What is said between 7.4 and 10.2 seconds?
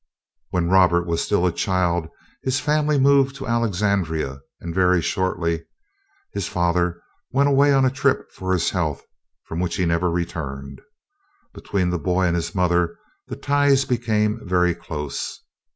away on a trip for his health, from which he never